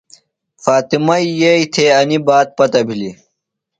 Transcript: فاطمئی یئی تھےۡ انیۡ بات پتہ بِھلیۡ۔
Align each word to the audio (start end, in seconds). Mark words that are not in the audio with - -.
فاطمئی 0.63 1.25
یئی 1.41 1.63
تھےۡ 1.73 1.91
انیۡ 1.99 2.23
بات 2.27 2.47
پتہ 2.57 2.81
بِھلیۡ۔ 2.87 3.15